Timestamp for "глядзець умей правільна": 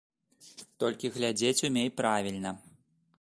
1.17-2.55